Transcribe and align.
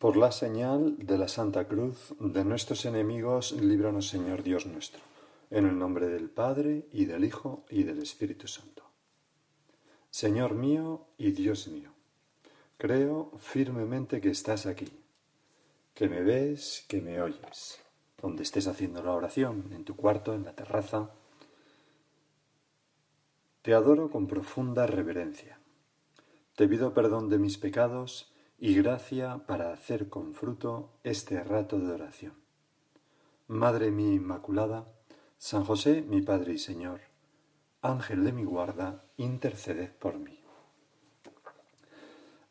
Por 0.00 0.16
la 0.16 0.32
señal 0.32 0.96
de 0.96 1.18
la 1.18 1.28
Santa 1.28 1.68
Cruz 1.68 2.14
de 2.18 2.42
nuestros 2.42 2.86
enemigos, 2.86 3.52
líbranos 3.52 4.08
Señor 4.08 4.42
Dios 4.42 4.64
nuestro, 4.64 5.02
en 5.50 5.66
el 5.66 5.78
nombre 5.78 6.06
del 6.08 6.30
Padre 6.30 6.86
y 6.90 7.04
del 7.04 7.22
Hijo 7.22 7.66
y 7.68 7.82
del 7.82 7.98
Espíritu 7.98 8.48
Santo. 8.48 8.82
Señor 10.08 10.54
mío 10.54 11.04
y 11.18 11.32
Dios 11.32 11.68
mío, 11.68 11.90
creo 12.78 13.32
firmemente 13.36 14.22
que 14.22 14.30
estás 14.30 14.64
aquí, 14.64 14.88
que 15.92 16.08
me 16.08 16.22
ves, 16.22 16.86
que 16.88 17.02
me 17.02 17.20
oyes, 17.20 17.78
donde 18.22 18.44
estés 18.44 18.68
haciendo 18.68 19.02
la 19.02 19.12
oración, 19.12 19.70
en 19.74 19.84
tu 19.84 19.96
cuarto, 19.96 20.32
en 20.32 20.46
la 20.46 20.56
terraza. 20.56 21.10
Te 23.60 23.74
adoro 23.74 24.10
con 24.10 24.26
profunda 24.26 24.86
reverencia. 24.86 25.58
Te 26.56 26.66
pido 26.66 26.94
perdón 26.94 27.28
de 27.28 27.38
mis 27.38 27.58
pecados 27.58 28.30
y 28.60 28.74
gracia 28.74 29.38
para 29.46 29.72
hacer 29.72 30.10
con 30.10 30.34
fruto 30.34 30.90
este 31.02 31.42
rato 31.42 31.78
de 31.78 31.92
oración. 31.92 32.34
Madre 33.48 33.90
mía 33.90 34.12
Inmaculada, 34.12 34.86
San 35.38 35.64
José, 35.64 36.02
mi 36.02 36.20
Padre 36.20 36.52
y 36.52 36.58
Señor, 36.58 37.00
Ángel 37.80 38.22
de 38.22 38.32
mi 38.32 38.44
guarda, 38.44 39.02
interceded 39.16 39.90
por 39.92 40.18
mí. 40.18 40.38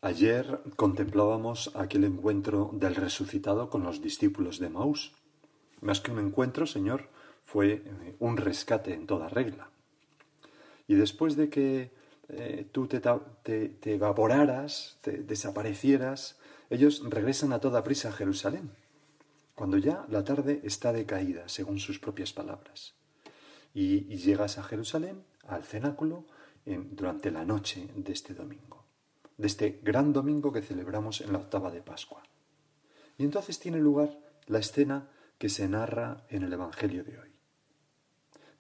Ayer 0.02 0.62
contemplábamos 0.76 1.76
aquel 1.76 2.06
encuentro 2.06 2.72
del 2.74 2.96
resucitado 2.96 3.70
con 3.70 3.84
los 3.84 4.02
discípulos 4.02 4.58
de 4.58 4.70
Maús. 4.70 5.14
Más 5.82 6.02
que 6.02 6.12
un 6.12 6.20
encuentro, 6.20 6.66
Señor, 6.66 7.10
fue 7.46 7.84
eh, 7.86 8.16
un 8.20 8.38
rescate 8.38 8.94
en 8.94 9.06
toda 9.06 9.30
regla. 9.30 9.70
Y 10.88 10.96
después 10.96 11.36
de 11.36 11.50
que 11.50 11.92
eh, 12.30 12.68
tú 12.72 12.88
te, 12.88 13.02
evaporaras, 13.86 14.98
te 15.02 15.24
desaparecieras, 15.24 16.38
ellos 16.70 17.02
regresan 17.10 17.54
a 17.54 17.60
toda 17.60 17.84
prisa 17.84 18.10
a 18.10 18.12
Jerusalén, 18.14 18.72
cuando 19.56 19.78
ya 19.78 20.06
la 20.10 20.24
tarde 20.24 20.62
está 20.64 20.94
decaída, 20.94 21.50
según 21.50 21.80
sus 21.80 22.00
propias 22.00 22.32
palabras. 22.32 22.94
Y, 23.74 24.16
llegas 24.18 24.58
a 24.58 24.64
Jerusalén, 24.64 25.24
al 25.48 25.64
cenáculo, 25.64 26.26
durante 26.66 27.32
la 27.32 27.46
noche 27.46 27.90
de 27.96 28.14
este 28.14 28.36
domingo, 28.36 28.86
de 29.38 29.48
este 29.48 29.80
gran 29.82 30.14
domingo 30.14 30.52
que 30.52 30.62
celebramos 30.62 31.22
en 31.22 31.34
la 31.34 31.40
octava 31.40 31.72
de 31.72 31.82
Pascua. 31.82 32.22
Y 33.18 33.24
entonces 33.24 33.58
tiene 33.58 33.80
lugar 33.80 34.20
la 34.46 34.60
escena 34.60 35.10
que 35.40 35.50
se 35.50 35.68
narra 35.68 36.26
en 36.30 36.44
el 36.44 36.54
Evangelio 36.54 37.04
de 37.04 37.18
hoy. 37.18 37.32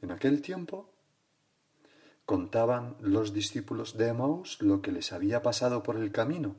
En 0.01 0.11
aquel 0.11 0.41
tiempo 0.41 0.89
contaban 2.29 2.95
los 2.99 3.33
discípulos 3.33 3.97
de 3.97 4.09
Emmaus 4.09 4.61
lo 4.61 4.83
que 4.83 4.91
les 4.91 5.13
había 5.13 5.41
pasado 5.41 5.81
por 5.81 5.95
el 5.95 6.11
camino 6.11 6.57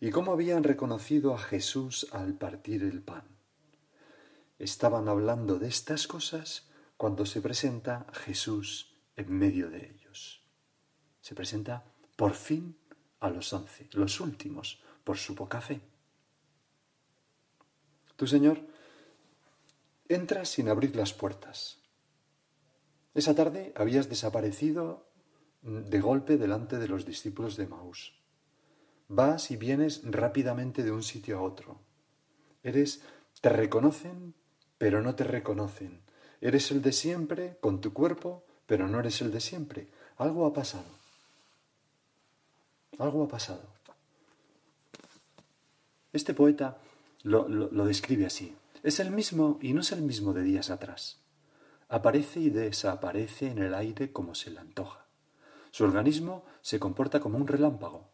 y 0.00 0.08
cómo 0.08 0.32
habían 0.32 0.64
reconocido 0.64 1.34
a 1.34 1.38
Jesús 1.38 2.06
al 2.12 2.32
partir 2.32 2.82
el 2.84 3.02
pan. 3.02 3.24
Estaban 4.58 5.06
hablando 5.10 5.58
de 5.58 5.68
estas 5.68 6.06
cosas 6.06 6.70
cuando 6.96 7.26
se 7.26 7.42
presenta 7.42 8.06
Jesús 8.24 8.94
en 9.16 9.30
medio 9.30 9.68
de 9.68 9.84
ellos. 9.84 10.46
Se 11.20 11.34
presenta 11.34 11.84
por 12.16 12.32
fin 12.32 12.74
a 13.20 13.28
los 13.28 13.52
once, 13.52 13.86
los 13.92 14.18
últimos, 14.18 14.80
por 15.04 15.18
su 15.18 15.34
poca 15.34 15.60
fe. 15.60 15.82
Tu 18.16 18.26
Señor 18.26 18.62
entra 20.08 20.46
sin 20.46 20.70
abrir 20.70 20.96
las 20.96 21.12
puertas 21.12 21.79
esa 23.14 23.34
tarde 23.34 23.72
habías 23.76 24.08
desaparecido 24.08 25.06
de 25.62 26.00
golpe 26.00 26.38
delante 26.38 26.78
de 26.78 26.88
los 26.88 27.04
discípulos 27.04 27.56
de 27.56 27.66
Maús. 27.66 28.14
Vas 29.08 29.50
y 29.50 29.56
vienes 29.56 30.02
rápidamente 30.04 30.82
de 30.82 30.92
un 30.92 31.02
sitio 31.02 31.38
a 31.38 31.42
otro. 31.42 31.80
Eres, 32.62 33.02
te 33.40 33.48
reconocen, 33.48 34.34
pero 34.78 35.02
no 35.02 35.14
te 35.14 35.24
reconocen. 35.24 36.00
Eres 36.40 36.70
el 36.70 36.80
de 36.80 36.92
siempre 36.92 37.58
con 37.60 37.80
tu 37.80 37.92
cuerpo, 37.92 38.44
pero 38.66 38.86
no 38.86 39.00
eres 39.00 39.20
el 39.20 39.32
de 39.32 39.40
siempre. 39.40 39.88
Algo 40.16 40.46
ha 40.46 40.52
pasado. 40.52 40.86
Algo 42.98 43.24
ha 43.24 43.28
pasado. 43.28 43.62
Este 46.12 46.34
poeta 46.34 46.78
lo, 47.22 47.48
lo 47.48 47.84
describe 47.84 48.26
así. 48.26 48.56
Es 48.82 49.00
el 49.00 49.10
mismo 49.10 49.58
y 49.60 49.72
no 49.72 49.80
es 49.80 49.92
el 49.92 50.02
mismo 50.02 50.32
de 50.32 50.42
días 50.42 50.70
atrás. 50.70 51.18
Aparece 51.92 52.38
y 52.38 52.50
desaparece 52.50 53.48
en 53.48 53.58
el 53.58 53.74
aire 53.74 54.12
como 54.12 54.36
se 54.36 54.52
le 54.52 54.60
antoja. 54.60 55.06
Su 55.72 55.82
organismo 55.82 56.44
se 56.60 56.78
comporta 56.78 57.18
como 57.18 57.36
un 57.36 57.48
relámpago. 57.48 58.12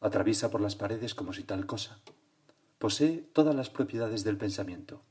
Atraviesa 0.00 0.50
por 0.50 0.62
las 0.62 0.76
paredes 0.76 1.14
como 1.14 1.34
si 1.34 1.44
tal 1.44 1.66
cosa. 1.66 2.00
Posee 2.78 3.18
todas 3.18 3.54
las 3.54 3.68
propiedades 3.68 4.24
del 4.24 4.38
pensamiento. 4.38 5.02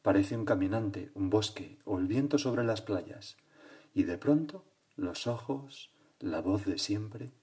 Parece 0.00 0.34
un 0.34 0.46
caminante, 0.46 1.10
un 1.14 1.28
bosque 1.28 1.78
o 1.84 1.98
el 1.98 2.06
viento 2.06 2.38
sobre 2.38 2.64
las 2.64 2.80
playas. 2.80 3.36
Y 3.92 4.04
de 4.04 4.16
pronto, 4.16 4.64
los 4.96 5.26
ojos, 5.26 5.92
la 6.20 6.40
voz 6.40 6.64
de 6.64 6.78
siempre. 6.78 7.34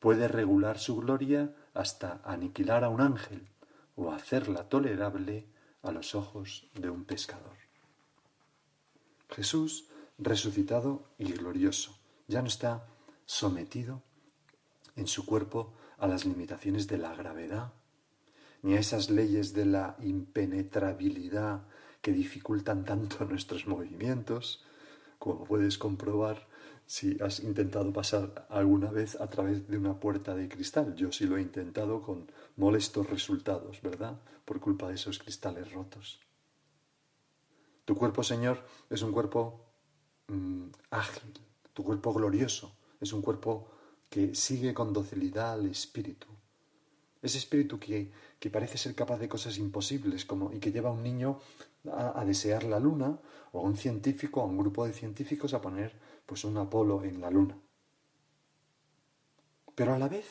Puede 0.00 0.28
regular 0.28 0.78
su 0.78 0.96
gloria 0.96 1.56
hasta 1.72 2.20
aniquilar 2.24 2.84
a 2.84 2.90
un 2.90 3.00
ángel 3.00 3.48
o 3.96 4.12
hacerla 4.12 4.68
tolerable 4.68 5.48
a 5.80 5.92
los 5.92 6.14
ojos 6.14 6.68
de 6.74 6.90
un 6.90 7.06
pescador. 7.06 7.67
Jesús 9.30 9.86
resucitado 10.18 11.04
y 11.18 11.32
glorioso. 11.32 11.96
Ya 12.26 12.42
no 12.42 12.48
está 12.48 12.86
sometido 13.24 14.02
en 14.96 15.06
su 15.06 15.24
cuerpo 15.24 15.72
a 15.98 16.06
las 16.06 16.24
limitaciones 16.24 16.86
de 16.86 16.98
la 16.98 17.14
gravedad, 17.14 17.72
ni 18.62 18.74
a 18.74 18.80
esas 18.80 19.10
leyes 19.10 19.54
de 19.54 19.66
la 19.66 19.96
impenetrabilidad 20.00 21.62
que 22.02 22.12
dificultan 22.12 22.84
tanto 22.84 23.24
nuestros 23.30 23.66
movimientos, 23.66 24.64
como 25.18 25.44
puedes 25.44 25.78
comprobar 25.78 26.46
si 26.86 27.18
has 27.20 27.40
intentado 27.40 27.92
pasar 27.92 28.46
alguna 28.48 28.90
vez 28.90 29.20
a 29.20 29.28
través 29.28 29.68
de 29.68 29.76
una 29.76 30.00
puerta 30.00 30.34
de 30.34 30.48
cristal. 30.48 30.94
Yo 30.94 31.12
sí 31.12 31.26
lo 31.26 31.36
he 31.36 31.42
intentado 31.42 32.02
con 32.02 32.30
molestos 32.56 33.10
resultados, 33.10 33.82
¿verdad? 33.82 34.18
Por 34.44 34.58
culpa 34.58 34.88
de 34.88 34.94
esos 34.94 35.18
cristales 35.18 35.70
rotos. 35.72 36.20
Tu 37.88 37.96
cuerpo, 37.96 38.22
Señor, 38.22 38.62
es 38.90 39.00
un 39.00 39.12
cuerpo 39.12 39.64
mm, 40.26 40.66
ágil, 40.90 41.32
tu 41.72 41.82
cuerpo 41.82 42.12
glorioso, 42.12 42.76
es 43.00 43.14
un 43.14 43.22
cuerpo 43.22 43.70
que 44.10 44.34
sigue 44.34 44.74
con 44.74 44.92
docilidad 44.92 45.54
al 45.54 45.64
espíritu. 45.64 46.26
Ese 47.22 47.38
espíritu 47.38 47.78
que, 47.78 48.12
parece 48.52 48.76
ser 48.76 48.94
capaz 48.94 49.16
de 49.16 49.30
cosas 49.30 49.56
imposibles 49.56 50.26
como, 50.26 50.52
y 50.52 50.58
que 50.58 50.70
lleva 50.70 50.90
a 50.90 50.92
un 50.92 51.02
niño 51.02 51.40
a, 51.90 52.22
desear 52.26 52.64
la 52.64 52.78
luna 52.78 53.18
o 53.52 53.60
a 53.60 53.62
un 53.62 53.74
científico, 53.74 54.42
a 54.42 54.44
un 54.44 54.58
grupo 54.58 54.86
de 54.86 54.92
científicos 54.92 55.54
a 55.54 55.62
poner 55.62 55.98
pues 56.26 56.44
un 56.44 56.58
Apolo 56.58 57.02
en 57.04 57.22
la 57.22 57.30
luna. 57.30 57.58
Pero 59.74 59.94
a 59.94 59.98
la 59.98 60.10
vez, 60.10 60.26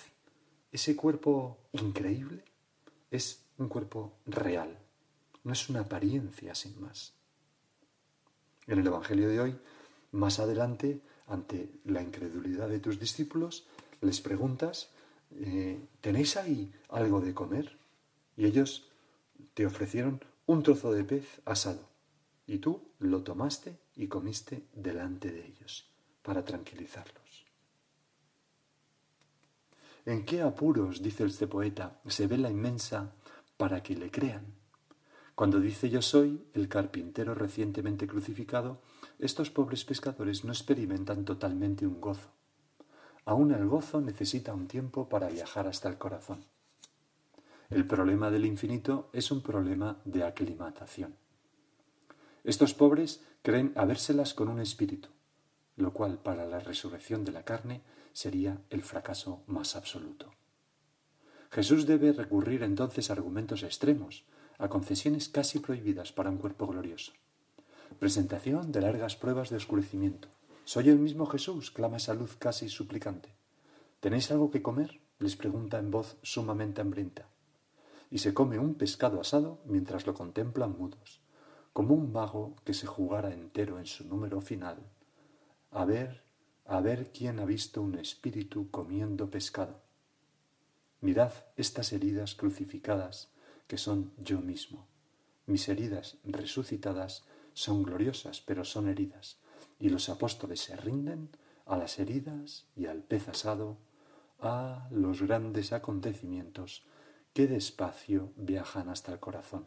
ese 0.72 0.96
cuerpo 0.96 1.58
increíble 1.72 2.44
es 3.10 3.48
un 3.58 3.68
cuerpo 3.68 4.20
real, 4.28 4.78
no 5.44 5.54
es 5.54 5.70
una 5.70 5.80
apariencia 5.80 6.54
sin 6.54 6.80
más. 6.80 7.17
En 8.68 8.80
el 8.80 8.88
Evangelio 8.88 9.30
de 9.30 9.40
hoy, 9.40 9.58
más 10.12 10.40
adelante, 10.40 11.02
ante 11.28 11.70
la 11.86 12.02
incredulidad 12.02 12.68
de 12.68 12.80
tus 12.80 13.00
discípulos, 13.00 13.66
les 14.02 14.20
preguntas, 14.20 14.90
eh, 15.32 15.80
¿tenéis 16.02 16.36
ahí 16.36 16.72
algo 16.90 17.22
de 17.22 17.34
comer? 17.34 17.78
Y 18.36 18.46
ellos 18.46 18.90
te 19.54 19.66
ofrecieron 19.66 20.22
un 20.46 20.64
trozo 20.64 20.92
de 20.92 21.06
pez 21.06 21.42
asado, 21.46 21.88
y 22.46 22.58
tú 22.60 22.82
lo 23.00 23.24
tomaste 23.24 23.78
y 23.96 24.08
comiste 24.08 24.64
delante 24.74 25.32
de 25.32 25.46
ellos, 25.46 25.90
para 26.22 26.44
tranquilizarlos. 26.44 27.46
¿En 30.06 30.26
qué 30.26 30.42
apuros, 30.42 31.02
dice 31.02 31.26
este 31.26 31.48
poeta, 31.48 32.00
se 32.08 32.28
ve 32.28 32.38
la 32.38 32.50
inmensa 32.50 33.14
para 33.58 33.82
que 33.82 33.96
le 33.96 34.12
crean? 34.12 34.57
Cuando 35.38 35.60
dice 35.60 35.92
yo 35.92 36.02
soy 36.02 36.42
el 36.56 36.68
carpintero 36.68 37.36
recientemente 37.36 38.08
crucificado, 38.08 38.82
estos 39.20 39.52
pobres 39.52 39.86
pescadores 39.86 40.44
no 40.44 40.52
experimentan 40.52 41.26
totalmente 41.26 41.86
un 41.86 42.02
gozo. 42.02 42.32
Aún 43.24 43.52
el 43.52 43.68
gozo 43.68 44.02
necesita 44.02 44.56
un 44.56 44.68
tiempo 44.68 45.08
para 45.08 45.30
viajar 45.30 45.68
hasta 45.68 45.90
el 45.90 46.00
corazón. 46.00 46.44
El 47.70 47.86
problema 47.86 48.32
del 48.32 48.48
infinito 48.48 49.12
es 49.14 49.30
un 49.30 49.44
problema 49.44 50.02
de 50.06 50.24
aclimatación. 50.24 51.16
Estos 52.44 52.74
pobres 52.74 53.24
creen 53.44 53.74
habérselas 53.76 54.34
con 54.34 54.48
un 54.50 54.60
espíritu, 54.60 55.10
lo 55.76 55.94
cual 55.94 56.18
para 56.18 56.48
la 56.48 56.62
resurrección 56.62 57.24
de 57.24 57.34
la 57.34 57.44
carne 57.44 57.84
sería 58.12 58.60
el 58.72 58.82
fracaso 58.82 59.44
más 59.46 59.76
absoluto. 59.76 60.32
Jesús 61.52 61.86
debe 61.86 62.12
recurrir 62.12 62.64
entonces 62.64 63.12
a 63.12 63.14
argumentos 63.14 63.62
extremos, 63.62 64.26
a 64.58 64.70
concesiones 64.70 65.30
casi 65.30 65.60
prohibidas 65.60 66.12
para 66.12 66.30
un 66.30 66.38
cuerpo 66.38 66.68
glorioso. 66.68 67.14
Presentación 68.00 68.72
de 68.72 68.82
largas 68.82 69.16
pruebas 69.16 69.50
de 69.50 69.58
oscurecimiento. 69.58 70.28
Soy 70.66 70.90
el 70.90 71.00
mismo 71.00 71.26
Jesús, 71.26 71.72
clama 71.72 71.98
esa 71.98 72.14
luz 72.14 72.36
casi 72.38 72.70
suplicante. 72.70 73.30
¿Tenéis 74.00 74.32
algo 74.32 74.52
que 74.52 74.62
comer? 74.62 75.00
les 75.20 75.36
pregunta 75.36 75.80
en 75.80 75.90
voz 75.90 76.18
sumamente 76.22 76.82
hambrienta. 76.82 77.28
Y 78.12 78.20
se 78.20 78.34
come 78.34 78.60
un 78.60 78.76
pescado 78.76 79.20
asado 79.20 79.60
mientras 79.66 80.06
lo 80.06 80.14
contemplan 80.14 80.78
mudos, 80.78 81.22
como 81.74 81.96
un 81.96 82.12
mago 82.12 82.56
que 82.64 82.74
se 82.74 82.88
jugara 82.88 83.34
entero 83.34 83.80
en 83.80 83.86
su 83.86 84.08
número 84.08 84.42
final. 84.42 84.78
A 85.72 85.86
ver, 85.86 86.24
a 86.66 86.82
ver 86.82 87.12
quién 87.12 87.40
ha 87.40 87.46
visto 87.46 87.82
un 87.82 87.96
espíritu 87.96 88.70
comiendo 88.70 89.30
pescado. 89.30 89.82
Mirad 91.02 91.32
estas 91.56 91.94
heridas 91.94 92.36
crucificadas 92.36 93.30
que 93.68 93.78
son 93.78 94.12
yo 94.18 94.40
mismo. 94.42 94.88
Mis 95.46 95.70
heridas 95.70 96.18
resucitadas 96.24 97.26
son 97.54 97.84
gloriosas, 97.84 98.42
pero 98.42 98.66
son 98.66 98.88
heridas, 98.88 99.38
y 99.80 99.90
los 99.90 100.10
apóstoles 100.10 100.60
se 100.62 100.76
rinden 100.76 101.30
a 101.66 101.78
las 101.78 102.00
heridas 102.00 102.66
y 102.76 102.86
al 102.86 103.04
pez 103.04 103.28
asado, 103.30 103.78
a 104.40 104.88
los 104.92 105.22
grandes 105.22 105.74
acontecimientos 105.74 106.84
que 107.34 107.48
despacio 107.48 108.32
viajan 108.36 108.90
hasta 108.90 109.12
el 109.12 109.20
corazón. 109.20 109.66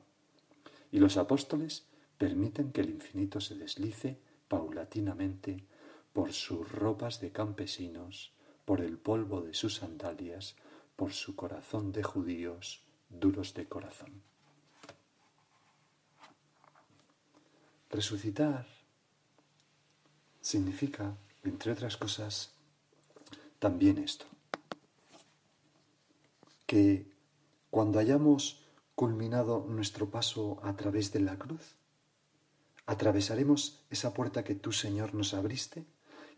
Y 0.93 0.99
los 0.99 1.17
apóstoles 1.17 1.87
permiten 2.19 2.73
que 2.73 2.81
el 2.81 2.91
infinito 2.91 3.41
se 3.41 3.55
deslice 3.55 4.21
paulatinamente 4.49 5.65
por 6.13 6.33
sus 6.33 6.71
ropas 6.71 7.21
de 7.21 7.33
campesinos, 7.33 8.33
por 8.65 8.81
el 8.81 8.99
polvo 8.99 9.43
de 9.43 9.55
sus 9.55 9.77
sandalias, 9.77 10.57
por 10.97 11.13
su 11.13 11.35
corazón 11.37 11.93
de 11.93 12.03
judíos 12.03 12.85
duros 13.11 13.55
de 13.55 13.69
corazón. 13.69 14.23
Resucitar 17.91 18.67
significa, 20.41 21.17
entre 21.45 21.73
otras 21.73 21.97
cosas, 21.97 22.53
también 23.59 23.99
esto, 23.99 24.27
que 26.67 27.11
cuando 27.71 27.99
hayamos 27.99 28.65
culminado 28.95 29.67
nuestro 29.69 30.11
paso 30.11 30.61
a 30.63 30.77
través 30.77 31.13
de 31.13 31.21
la 31.21 31.37
cruz, 31.39 31.77
atravesaremos 32.87 33.83
esa 33.91 34.15
puerta 34.15 34.45
que 34.45 34.55
tú, 34.55 34.73
Señor, 34.73 35.15
nos 35.15 35.35
abriste 35.35 35.85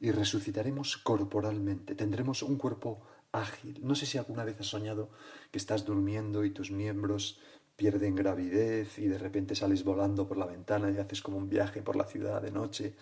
y 0.00 0.10
resucitaremos 0.10 0.96
corporalmente, 0.96 1.94
tendremos 1.94 2.42
un 2.42 2.56
cuerpo 2.56 3.02
ágil. 3.32 3.80
No 3.82 3.94
sé 3.94 4.06
si 4.06 4.18
alguna 4.18 4.44
vez 4.44 4.60
has 4.60 4.66
soñado 4.66 5.10
que 5.50 5.58
estás 5.58 5.84
durmiendo 5.84 6.44
y 6.44 6.50
tus 6.50 6.70
miembros 6.70 7.40
pierden 7.74 8.14
gravidez 8.14 8.98
y 8.98 9.08
de 9.08 9.18
repente 9.18 9.54
sales 9.54 9.82
volando 9.82 10.28
por 10.28 10.36
la 10.36 10.46
ventana 10.46 10.90
y 10.90 10.98
haces 10.98 11.22
como 11.22 11.38
un 11.38 11.48
viaje 11.48 11.82
por 11.82 11.96
la 11.96 12.04
ciudad 12.04 12.40
de 12.42 12.52
noche. 12.52 12.94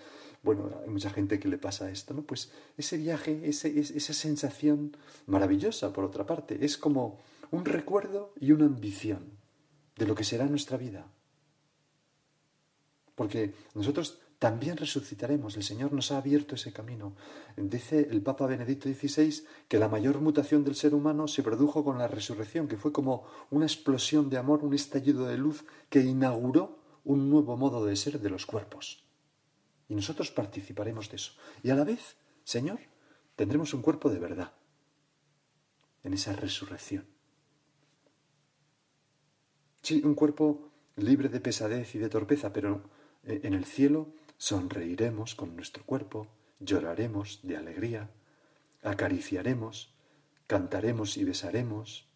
Bueno, 0.42 0.70
hay 0.82 0.88
mucha 0.88 1.10
gente 1.10 1.38
que 1.38 1.48
le 1.48 1.58
pasa 1.58 1.90
esto, 1.90 2.14
¿no? 2.14 2.22
Pues 2.22 2.50
ese 2.78 2.96
viaje, 2.96 3.42
esa 3.44 4.14
sensación 4.14 4.96
maravillosa, 5.26 5.92
por 5.92 6.04
otra 6.04 6.24
parte, 6.24 6.64
es 6.64 6.78
como 6.78 7.20
un 7.50 7.64
recuerdo 7.64 8.32
y 8.40 8.52
una 8.52 8.66
ambición 8.66 9.32
de 9.96 10.06
lo 10.06 10.14
que 10.14 10.24
será 10.24 10.46
nuestra 10.46 10.78
vida. 10.78 11.06
Porque 13.16 13.52
nosotros 13.74 14.20
también 14.40 14.78
resucitaremos. 14.78 15.54
El 15.56 15.62
Señor 15.62 15.92
nos 15.92 16.10
ha 16.10 16.16
abierto 16.16 16.54
ese 16.54 16.72
camino. 16.72 17.14
Dice 17.58 18.08
el 18.10 18.22
Papa 18.22 18.46
Benedicto 18.46 18.88
XVI 18.88 19.44
que 19.68 19.78
la 19.78 19.86
mayor 19.86 20.22
mutación 20.22 20.64
del 20.64 20.74
ser 20.74 20.94
humano 20.94 21.28
se 21.28 21.42
produjo 21.42 21.84
con 21.84 21.98
la 21.98 22.08
resurrección, 22.08 22.66
que 22.66 22.78
fue 22.78 22.90
como 22.90 23.26
una 23.50 23.66
explosión 23.66 24.30
de 24.30 24.38
amor, 24.38 24.64
un 24.64 24.72
estallido 24.72 25.26
de 25.26 25.36
luz 25.36 25.66
que 25.90 26.00
inauguró 26.00 26.78
un 27.04 27.28
nuevo 27.28 27.58
modo 27.58 27.84
de 27.84 27.94
ser 27.96 28.18
de 28.18 28.30
los 28.30 28.46
cuerpos. 28.46 29.04
Y 29.90 29.94
nosotros 29.94 30.30
participaremos 30.30 31.10
de 31.10 31.16
eso. 31.16 31.32
Y 31.62 31.68
a 31.68 31.74
la 31.74 31.84
vez, 31.84 32.16
Señor, 32.42 32.80
tendremos 33.36 33.74
un 33.74 33.82
cuerpo 33.82 34.08
de 34.08 34.20
verdad 34.20 34.54
en 36.02 36.14
esa 36.14 36.32
resurrección. 36.32 37.04
Sí, 39.82 40.00
un 40.02 40.14
cuerpo 40.14 40.70
libre 40.96 41.28
de 41.28 41.40
pesadez 41.40 41.94
y 41.94 41.98
de 41.98 42.08
torpeza, 42.08 42.54
pero 42.54 42.88
eh, 43.24 43.40
en 43.44 43.52
el 43.52 43.66
cielo 43.66 44.14
Sonreiremos 44.40 45.34
con 45.34 45.54
nuestro 45.54 45.84
cuerpo, 45.84 46.26
lloraremos 46.60 47.40
de 47.42 47.58
alegría, 47.58 48.08
acariciaremos, 48.82 49.92
cantaremos 50.46 51.18
y 51.18 51.24
besaremos. 51.24 52.08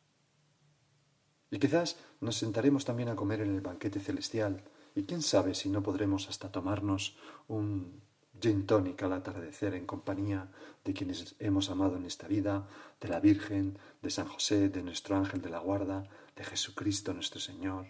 Y 1.51 1.59
quizás 1.59 1.99
nos 2.23 2.37
sentaremos 2.39 2.87
también 2.87 3.11
a 3.11 3.15
comer 3.15 3.43
en 3.43 3.55
el 3.55 3.61
banquete 3.61 4.01
celestial, 4.01 4.65
y 4.95 5.03
quién 5.03 5.21
sabe 5.21 5.55
si 5.55 5.69
no 5.69 5.83
podremos 5.83 6.31
hasta 6.31 6.51
tomarnos 6.51 7.15
un 7.47 8.01
gin 8.41 8.65
tonic 8.65 9.03
al 9.03 9.13
atardecer 9.13 9.75
en 9.75 9.85
compañía 9.85 10.51
de 10.83 10.95
quienes 10.95 11.37
hemos 11.41 11.69
amado 11.69 11.99
en 11.99 12.07
esta 12.07 12.27
vida, 12.27 12.67
de 13.03 13.09
la 13.09 13.21
Virgen, 13.21 13.79
de 14.01 14.09
San 14.09 14.29
José, 14.29 14.71
de 14.71 14.83
nuestro 14.83 15.15
ángel 15.15 15.43
de 15.43 15.51
la 15.51 15.59
guarda, 15.59 16.09
de 16.35 16.45
Jesucristo 16.45 17.13
nuestro 17.13 17.39
Señor, 17.39 17.85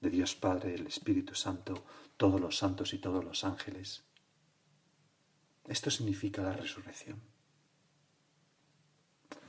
de 0.00 0.10
Dios 0.10 0.34
Padre, 0.34 0.74
el 0.74 0.88
Espíritu 0.88 1.36
Santo, 1.36 1.84
todos 2.20 2.38
los 2.38 2.58
santos 2.58 2.92
y 2.92 2.98
todos 2.98 3.24
los 3.24 3.44
ángeles. 3.44 4.04
Esto 5.66 5.90
significa 5.90 6.42
la 6.42 6.52
resurrección. 6.52 7.18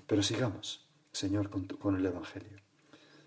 Pero 0.07 0.23
sigamos, 0.23 0.87
Señor, 1.11 1.49
con, 1.49 1.97
el 1.97 2.05
Evangelio. 2.05 2.59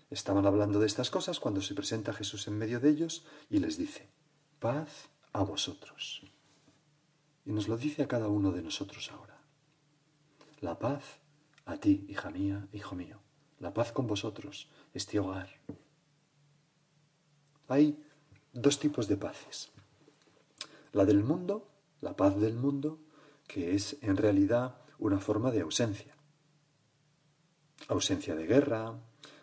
Estaban 0.09 0.47
hablando 0.47 0.79
de 0.79 0.87
estas 0.87 1.11
cosas 1.11 1.39
cuando 1.39 1.61
se 1.61 1.75
presenta 1.75 2.11
Jesús 2.11 2.47
en 2.47 2.57
medio 2.57 2.79
de 2.79 2.89
ellos 2.89 3.23
y 3.47 3.59
les 3.59 3.77
dice, 3.77 4.09
paz 4.57 5.09
a 5.31 5.43
vosotros. 5.43 6.23
Y 7.45 7.51
nos 7.51 7.67
lo 7.67 7.77
dice 7.77 8.01
a 8.01 8.07
cada 8.07 8.29
uno 8.29 8.51
de 8.51 8.63
nosotros 8.63 9.11
ahora. 9.11 9.39
La 10.59 10.79
paz 10.79 11.19
a 11.65 11.77
ti, 11.77 12.03
hija 12.09 12.31
mía, 12.31 12.67
hijo 12.73 12.95
mío. 12.95 13.19
La 13.59 13.75
paz 13.75 13.91
con 13.91 14.07
vosotros, 14.07 14.71
este 14.95 15.19
hogar. 15.19 15.49
Hay 17.67 18.04
dos 18.55 18.79
tipos 18.79 19.07
de 19.07 19.17
paces. 19.17 19.71
La 20.93 21.05
del 21.05 21.23
mundo, 21.23 21.69
la 21.99 22.15
paz 22.15 22.39
del 22.39 22.55
mundo, 22.55 22.99
que 23.47 23.75
es 23.75 23.97
en 24.01 24.15
realidad 24.15 24.77
una 24.97 25.19
forma 25.19 25.51
de 25.51 25.61
ausencia. 25.61 26.15
Ausencia 27.89 28.33
de 28.33 28.47
guerra, 28.47 28.97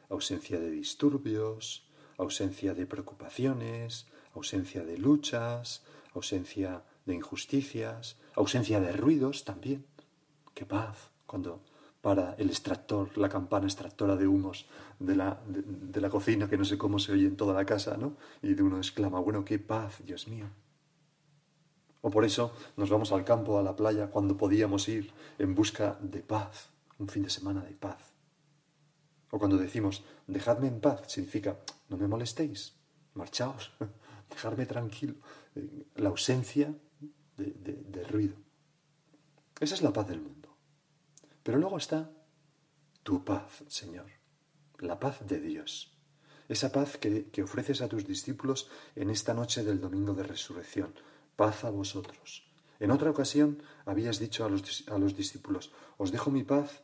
ausencia 0.08 0.58
de 0.58 0.70
disturbios, 0.70 1.86
ausencia 2.16 2.72
de 2.74 2.86
preocupaciones, 2.86 4.06
ausencia 4.34 4.82
de 4.82 4.96
luchas, 4.96 5.84
ausencia 6.14 6.82
de 7.04 7.14
injusticias, 7.14 8.16
ausencia 8.34 8.80
de 8.80 8.92
ruidos 8.92 9.44
también. 9.44 9.86
Qué 10.54 10.64
paz 10.64 11.10
cuando 11.26 11.62
para 12.02 12.34
el 12.34 12.50
extractor, 12.50 13.16
la 13.16 13.28
campana 13.28 13.66
extractora 13.66 14.16
de 14.16 14.26
humos 14.26 14.66
de 14.98 15.14
la, 15.14 15.40
de, 15.46 16.00
la, 16.00 16.10
cocina, 16.10 16.48
que 16.50 16.58
no 16.58 16.64
sé 16.64 16.76
cómo 16.76 16.98
se 16.98 17.12
oye 17.12 17.26
en 17.26 17.36
toda 17.36 17.54
la 17.54 17.64
casa, 17.64 17.96
¿no? 17.96 18.16
Y 18.42 18.54
de 18.54 18.62
uno 18.62 18.76
exclama, 18.76 19.20
bueno, 19.20 19.44
qué 19.44 19.60
paz, 19.60 20.02
Dios 20.04 20.26
mío. 20.26 20.46
O 22.00 22.10
por 22.10 22.24
eso 22.24 22.52
nos 22.76 22.90
vamos 22.90 23.12
al 23.12 23.24
campo, 23.24 23.56
a 23.56 23.62
la 23.62 23.76
playa, 23.76 24.10
cuando 24.10 24.36
podíamos 24.36 24.88
ir 24.88 25.12
en 25.38 25.54
busca 25.54 25.96
de 26.00 26.20
paz, 26.22 26.70
un 26.98 27.06
fin 27.06 27.22
de 27.22 27.30
semana 27.30 27.62
de 27.62 27.74
paz. 27.74 28.12
O 29.30 29.38
cuando 29.38 29.56
decimos, 29.56 30.02
dejadme 30.26 30.66
en 30.66 30.80
paz, 30.80 31.02
significa, 31.06 31.56
no 31.88 31.96
me 31.96 32.08
molestéis, 32.08 32.74
marchaos, 33.14 33.72
dejadme 34.28 34.66
tranquilo. 34.66 35.14
La 35.94 36.08
ausencia 36.08 36.74
de 37.36 38.04
ruido. 38.10 38.34
Esa 39.60 39.76
es 39.76 39.82
la 39.82 39.92
paz 39.92 40.08
del 40.08 40.20
mundo. 40.20 40.41
Pero 41.42 41.58
luego 41.58 41.76
está 41.76 42.10
tu 43.02 43.24
paz, 43.24 43.64
Señor, 43.68 44.06
la 44.78 44.98
paz 44.98 45.26
de 45.26 45.40
Dios, 45.40 45.92
esa 46.48 46.70
paz 46.70 46.98
que, 46.98 47.42
ofreces 47.42 47.82
a 47.82 47.88
tus 47.88 48.06
discípulos 48.06 48.68
en 48.94 49.10
esta 49.10 49.34
noche 49.34 49.64
del 49.64 49.80
domingo 49.80 50.14
de 50.14 50.22
resurrección, 50.22 50.94
paz 51.36 51.64
a 51.64 51.70
vosotros. 51.70 52.44
En 52.78 52.90
otra 52.90 53.10
ocasión 53.10 53.62
habías 53.86 54.18
dicho 54.18 54.44
a 54.44 54.48
los, 54.48 54.84
a 54.88 54.98
los 54.98 55.16
discípulos, 55.16 55.72
os 55.98 56.12
dejo 56.12 56.30
mi 56.30 56.42
paz, 56.42 56.82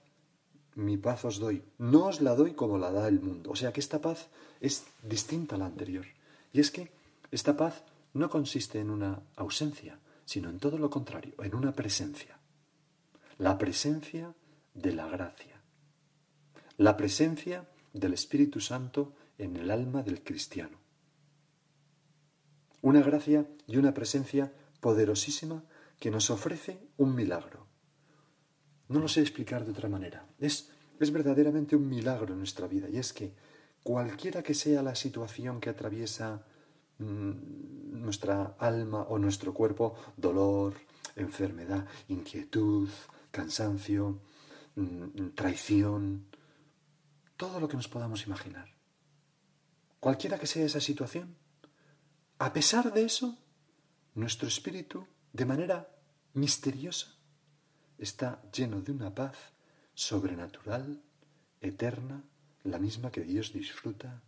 mi 0.75 0.97
paz 0.97 1.25
os 1.25 1.38
doy, 1.38 1.62
no 1.79 2.07
os 2.07 2.21
la 2.21 2.35
doy 2.35 2.55
como 2.55 2.79
la 2.79 2.93
da 2.93 3.09
el 3.09 3.21
mundo. 3.21 3.50
O 3.50 3.57
sea 3.57 3.73
que 3.73 3.81
esta 3.81 4.00
paz 4.00 4.29
es 4.61 4.87
distinta 5.03 5.57
a 5.57 5.59
la 5.59 5.67
anterior. 5.67 6.07
Y 6.53 6.61
es 6.61 6.71
que 6.71 6.93
esta 7.31 7.57
paz 7.57 7.83
no 8.15 8.31
consiste 8.31 8.81
en 8.81 8.91
una 8.91 9.23
ausencia, 9.37 9.99
sino 10.25 10.50
en 10.50 10.59
todo 10.59 10.79
lo 10.79 10.88
contrario, 10.88 11.35
en 11.43 11.55
una 11.55 11.73
presencia. 11.73 12.38
La 13.38 13.59
presencia 13.59 14.35
de 14.81 14.93
la 14.93 15.07
gracia. 15.07 15.61
La 16.77 16.97
presencia 16.97 17.69
del 17.93 18.15
Espíritu 18.15 18.61
Santo 18.61 19.15
en 19.39 19.57
el 19.57 19.71
alma 19.71 20.03
del 20.03 20.23
cristiano. 20.23 20.79
Una 22.81 23.01
gracia 23.03 23.47
y 23.67 23.77
una 23.77 23.93
presencia 23.93 24.53
poderosísima 24.81 25.65
que 25.99 26.11
nos 26.11 26.31
ofrece 26.31 26.79
un 26.97 27.15
milagro. 27.15 27.67
No 28.89 29.01
lo 29.01 29.09
sé 29.09 29.21
explicar 29.21 29.65
de 29.65 29.73
otra 29.73 29.89
manera. 29.89 30.27
Es, 30.39 30.71
es 31.01 31.11
verdaderamente 31.11 31.75
un 31.75 31.89
milagro 31.89 32.33
en 32.33 32.39
nuestra 32.39 32.69
vida 32.69 32.89
y 32.89 32.99
es 32.99 33.13
que 33.13 33.33
cualquiera 33.83 34.43
que 34.43 34.55
sea 34.55 34.83
la 34.83 34.95
situación 34.95 35.61
que 35.61 35.71
atraviesa 35.71 36.47
mm, 36.99 38.01
nuestra 38.01 38.55
alma 38.59 39.03
o 39.03 39.19
nuestro 39.19 39.53
cuerpo, 39.53 39.97
dolor, 40.17 40.75
enfermedad, 41.17 41.85
inquietud, 42.07 42.89
cansancio, 43.33 44.21
traición, 45.35 46.27
todo 47.37 47.61
lo 47.61 47.69
que 47.69 47.77
nos 47.77 47.89
podamos 47.89 48.27
imaginar. 48.27 48.69
Cualquiera 50.01 50.39
que 50.39 50.47
sea 50.47 50.67
esa 50.67 50.81
situación, 50.81 51.37
a 52.39 52.53
pesar 52.53 52.93
de 52.93 53.05
eso, 53.05 53.37
nuestro 54.15 54.49
espíritu, 54.49 55.07
de 55.33 55.45
manera 55.45 55.89
misteriosa, 56.35 57.15
está 57.99 58.41
lleno 58.53 58.81
de 58.81 58.93
una 58.93 59.15
paz 59.15 59.37
sobrenatural, 59.95 61.03
eterna, 61.61 62.23
la 62.63 62.79
misma 62.79 63.11
que 63.11 63.23
Dios 63.23 63.53
disfruta, 63.53 64.23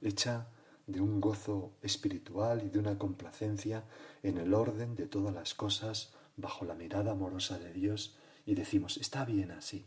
hecha 0.00 0.48
de 0.86 1.00
un 1.00 1.20
gozo 1.20 1.76
espiritual 1.82 2.62
y 2.64 2.70
de 2.70 2.78
una 2.78 2.98
complacencia 2.98 3.84
en 4.22 4.38
el 4.38 4.54
orden 4.54 4.94
de 4.94 5.06
todas 5.06 5.34
las 5.34 5.54
cosas 5.54 6.14
bajo 6.36 6.64
la 6.64 6.74
mirada 6.74 7.12
amorosa 7.12 7.58
de 7.58 7.72
Dios 7.72 8.16
y 8.46 8.54
decimos, 8.54 8.96
está 8.96 9.24
bien 9.24 9.50
así, 9.52 9.84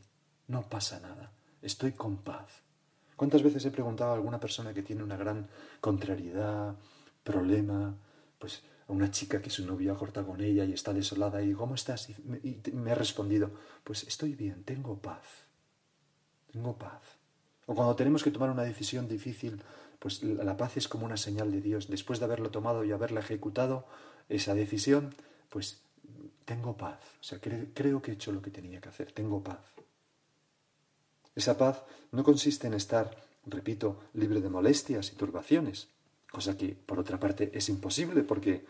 no 0.48 0.70
pasa 0.70 1.00
nada, 1.00 1.32
estoy 1.62 1.94
con 1.94 2.18
paz. 2.18 2.62
¿Cuántas 3.16 3.44
veces 3.44 3.66
he 3.66 3.72
preguntado 3.72 4.12
a 4.12 4.16
alguna 4.16 4.40
persona 4.40 4.74
que 4.74 4.84
tiene 4.84 5.04
una 5.04 5.18
gran 5.18 5.48
contrariedad, 5.80 6.76
problema, 7.24 7.96
pues 8.38 8.64
a 8.88 8.92
una 8.92 9.10
chica 9.10 9.42
que 9.42 9.50
su 9.50 9.66
novio 9.66 9.94
ha 9.94 9.98
cortado 9.98 10.28
con 10.28 10.42
ella 10.42 10.66
y 10.66 10.74
está 10.74 10.94
desolada 10.94 11.42
y 11.42 11.54
¿cómo 11.54 11.76
estás? 11.76 12.10
Y 12.10 12.16
me, 12.26 12.38
y 12.44 12.62
me 12.74 12.92
ha 12.92 12.96
respondido, 12.96 13.52
pues 13.84 14.04
estoy 14.04 14.36
bien, 14.36 14.64
tengo 14.64 15.00
paz, 15.00 15.46
tengo 16.52 16.78
paz. 16.78 17.02
O 17.66 17.74
cuando 17.74 17.96
tenemos 17.96 18.24
que 18.24 18.32
tomar 18.32 18.52
una 18.52 18.64
decisión 18.64 19.08
difícil, 19.08 19.62
pues 20.00 20.22
la 20.22 20.56
paz 20.58 20.78
es 20.78 20.88
como 20.88 21.06
una 21.06 21.18
señal 21.18 21.52
de 21.52 21.62
Dios. 21.62 21.88
Después 21.88 22.20
de 22.20 22.26
haberlo 22.26 22.52
tomado 22.52 22.84
y 22.84 22.92
haberla 22.92 23.22
ejecutado, 23.22 23.88
esa 24.30 24.54
decisión, 24.54 25.16
pues 25.50 25.82
tengo 26.46 26.78
paz. 26.78 27.00
O 27.20 27.24
sea, 27.24 27.40
creo 27.40 28.02
que 28.02 28.12
he 28.12 28.14
hecho 28.14 28.32
lo 28.32 28.42
que 28.42 28.52
tenía 28.52 28.80
que 28.80 28.90
hacer, 28.90 29.12
tengo 29.12 29.44
paz. 29.44 29.60
Esa 31.36 31.58
paz 31.58 31.84
no 32.12 32.24
consiste 32.24 32.68
en 32.68 32.76
estar, 32.76 33.12
repito, 33.46 34.04
libre 34.14 34.40
de 34.40 34.50
molestias 34.50 35.12
y 35.12 35.16
turbaciones, 35.16 35.90
cosa 36.32 36.58
que 36.58 36.70
por 36.70 37.00
otra 37.00 37.20
parte 37.20 37.52
es 37.54 37.68
imposible 37.70 38.24
porque 38.24 38.66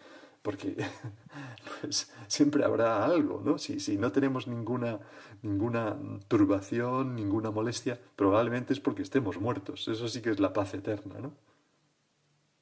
porque 0.46 0.78
pues, 1.82 2.12
siempre 2.28 2.64
habrá 2.64 3.04
algo, 3.04 3.42
¿no? 3.44 3.58
Si, 3.58 3.80
si 3.80 3.98
no 3.98 4.12
tenemos 4.12 4.48
ninguna, 4.48 5.00
ninguna 5.42 5.98
turbación, 6.28 7.16
ninguna 7.16 7.50
molestia, 7.50 8.00
probablemente 8.16 8.72
es 8.72 8.80
porque 8.80 9.02
estemos 9.02 9.42
muertos. 9.42 9.88
Eso 9.88 10.08
sí 10.08 10.22
que 10.22 10.30
es 10.30 10.40
la 10.40 10.54
paz 10.54 10.76
eterna, 10.76 11.16
¿no? 11.20 11.34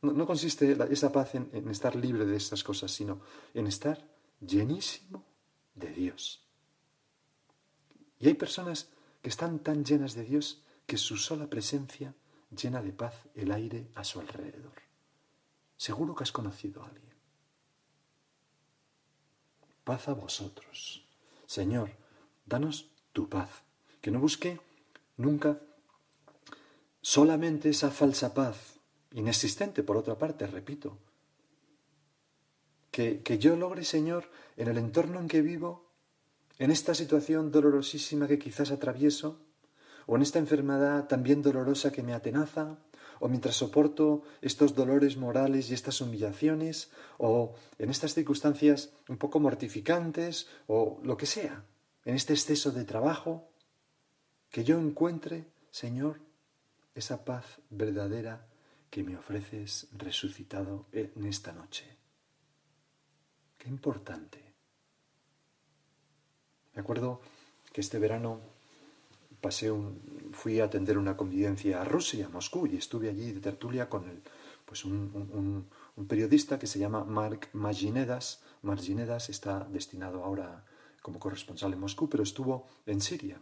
No, 0.02 0.26
consiste 0.26 0.78
esa 0.92 1.12
paz 1.12 1.36
en, 1.36 1.50
en 1.52 1.70
estar 1.70 1.96
libre 1.96 2.26
de 2.26 2.38
estas 2.38 2.64
cosas, 2.64 2.90
sino 2.92 3.20
en 3.54 3.68
estar 3.68 4.13
llenísimo 4.46 5.24
de 5.76 5.90
Dios. 5.90 6.46
Y 8.20 8.28
hay 8.28 8.34
personas 8.34 8.90
que 9.22 9.30
están 9.30 9.60
tan 9.60 9.84
llenas 9.86 10.14
de 10.14 10.24
Dios 10.24 10.62
que 10.86 10.98
su 10.98 11.18
sola 11.18 11.50
presencia 11.50 12.14
llena 12.56 12.82
de 12.82 12.94
paz 12.94 13.16
el 13.36 13.52
aire 13.52 13.88
a 13.96 14.04
su 14.04 14.20
alrededor. 14.20 14.82
Seguro 15.78 16.16
que 16.16 16.24
has 16.24 16.32
conocido 16.32 16.84
a 16.84 16.88
alguien 16.88 17.14
paz 19.84 20.08
a 20.08 20.14
vosotros. 20.14 21.06
Señor, 21.46 21.92
danos 22.46 22.90
tu 23.12 23.30
paz, 23.30 23.50
que 24.02 24.12
no 24.12 24.20
busque 24.20 24.60
nunca 25.18 25.60
solamente 27.02 27.70
esa 27.70 27.92
falsa 27.92 28.34
paz, 28.34 28.80
inexistente 29.12 29.84
por 29.84 29.98
otra 29.98 30.18
parte, 30.18 30.48
repito. 30.48 30.98
Que, 32.94 33.24
que 33.24 33.40
yo 33.40 33.56
logre, 33.56 33.84
Señor, 33.84 34.30
en 34.56 34.68
el 34.68 34.78
entorno 34.78 35.20
en 35.20 35.28
que 35.28 35.42
vivo, 35.42 35.90
en 36.60 36.70
esta 36.70 36.94
situación 36.94 37.50
dolorosísima 37.50 38.28
que 38.28 38.38
quizás 38.38 38.70
atravieso, 38.70 39.42
o 40.06 40.16
en 40.16 40.22
esta 40.22 40.38
enfermedad 40.38 41.08
también 41.08 41.42
dolorosa 41.42 41.92
que 41.92 42.04
me 42.04 42.14
atenaza, 42.14 42.78
o 43.20 43.30
mientras 43.30 43.56
soporto 43.56 44.22
estos 44.42 44.76
dolores 44.76 45.18
morales 45.18 45.72
y 45.72 45.74
estas 45.74 46.02
humillaciones, 46.02 46.92
o 47.18 47.56
en 47.80 47.90
estas 47.90 48.14
circunstancias 48.14 48.92
un 49.10 49.18
poco 49.18 49.40
mortificantes, 49.40 50.48
o 50.68 51.00
lo 51.02 51.18
que 51.18 51.26
sea, 51.26 51.66
en 52.06 52.14
este 52.14 52.34
exceso 52.34 52.72
de 52.72 52.86
trabajo, 52.86 53.50
que 54.52 54.64
yo 54.64 54.78
encuentre, 54.78 55.48
Señor, 55.72 56.20
esa 56.94 57.26
paz 57.26 57.60
verdadera 57.72 58.46
que 58.92 59.02
me 59.02 59.18
ofreces 59.18 59.88
resucitado 59.98 60.86
en 60.92 61.26
esta 61.26 61.54
noche. 61.54 61.93
Qué 63.64 63.70
importante. 63.70 64.44
Me 66.74 66.82
acuerdo 66.82 67.22
que 67.72 67.80
este 67.80 67.98
verano 67.98 68.42
pasé 69.40 69.72
un, 69.72 70.02
fui 70.34 70.60
a 70.60 70.66
atender 70.66 70.98
una 70.98 71.16
convivencia 71.16 71.82
a 71.82 71.86
Rusia, 71.86 72.26
a 72.26 72.30
Moscú, 72.30 72.68
y 72.68 72.76
estuve 72.76 73.08
allí 73.08 73.32
de 73.32 73.40
tertulia 73.40 73.88
con 73.88 74.10
el, 74.10 74.22
pues 74.66 74.84
un, 74.84 75.66
periodista 76.10 76.60
que 76.60 76.68
se 76.68 76.78
llama 76.78 77.06
Mark 77.06 77.52
Maginedas. 77.54 78.44
Maginedas 78.64 79.30
está 79.30 79.64
destinado 79.72 80.26
ahora 80.26 80.66
como 81.02 81.20
corresponsal 81.20 81.72
en 81.72 81.80
Moscú, 81.80 82.10
pero 82.10 82.24
estuvo 82.24 82.68
en 82.86 83.00
Siria. 83.00 83.40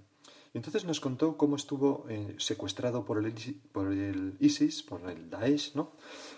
Y 0.54 0.58
entonces 0.60 0.86
nos 0.86 1.00
contó 1.00 1.36
cómo 1.36 1.56
estuvo 1.56 2.06
eh, 2.10 2.36
secuestrado 2.38 3.06
por 3.06 3.18
el, 3.18 3.34
por 3.72 3.92
el 3.92 4.38
ISIS, 4.40 4.84
por 4.84 5.10
el 5.10 5.32
Daesh, 5.32 5.74
¿no? 5.74 5.94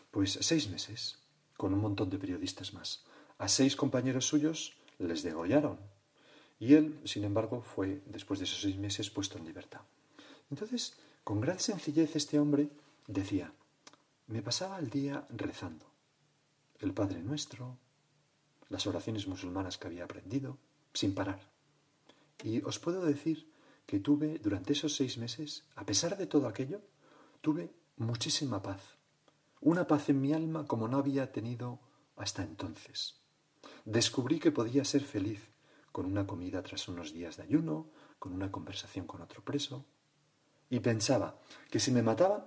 Pues 0.10 0.38
seis 0.40 0.70
meses, 0.70 1.20
con 1.58 1.74
un 1.74 1.82
montón 1.82 2.10
de 2.10 2.18
periodistas 2.18 2.74
más. 2.74 3.04
A 3.38 3.48
seis 3.48 3.76
compañeros 3.76 4.28
suyos 4.28 4.76
les 5.00 5.24
degollaron 5.24 5.80
y 6.64 6.76
él, 6.76 7.02
sin 7.04 7.26
embargo, 7.26 7.62
fue, 7.62 8.02
después 8.06 8.40
de 8.40 8.46
esos 8.46 8.62
seis 8.62 8.78
meses, 8.78 9.10
puesto 9.10 9.38
en 9.38 9.44
libertad. 9.44 9.82
Entonces, 10.50 10.94
con 11.26 11.42
gran 11.42 11.60
sencillez, 11.60 12.16
este 12.16 12.40
hombre 12.40 12.70
decía, 13.06 13.52
me 14.28 14.42
pasaba 14.42 14.80
el 14.80 14.90
día 14.90 15.28
rezando. 15.30 15.86
El 16.80 16.94
Padre 16.94 17.22
Nuestro, 17.22 17.78
las 18.70 18.88
oraciones 18.88 19.28
musulmanas 19.28 19.78
que 19.78 19.88
había 19.88 20.06
aprendido, 20.06 20.58
sin 20.94 21.14
parar. 21.14 21.42
Y 22.44 22.62
os 22.64 22.80
puedo 22.80 23.04
decir 23.04 23.52
que 23.86 24.00
tuve, 24.00 24.40
durante 24.40 24.72
esos 24.72 24.96
seis 24.96 25.18
meses, 25.18 25.66
a 25.76 25.86
pesar 25.86 26.18
de 26.18 26.28
todo 26.28 26.48
aquello, 26.48 26.82
tuve 27.42 27.74
muchísima 27.98 28.62
paz. 28.62 28.82
Una 29.60 29.86
paz 29.86 30.08
en 30.08 30.22
mi 30.22 30.32
alma 30.32 30.66
como 30.66 30.88
no 30.88 30.98
había 30.98 31.32
tenido 31.34 31.80
hasta 32.16 32.44
entonces. 32.44 33.23
Descubrí 33.86 34.40
que 34.40 34.52
podía 34.52 34.86
ser 34.86 35.04
feliz 35.04 35.50
con 35.92 36.06
una 36.06 36.26
comida 36.26 36.64
tras 36.64 36.88
unos 36.88 37.14
días 37.14 37.38
de 37.38 37.44
ayuno, 37.44 37.90
con 38.18 38.34
una 38.34 38.52
conversación 38.52 39.06
con 39.06 39.22
otro 39.22 39.44
preso, 39.44 39.86
y 40.70 40.80
pensaba 40.80 41.40
que 41.70 41.80
si 41.80 41.92
me 41.92 42.02
mataban, 42.02 42.46